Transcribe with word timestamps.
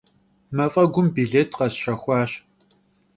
Maf'egum 0.57 1.07
bilêt 1.15 1.49
khesşexuaş. 1.57 2.31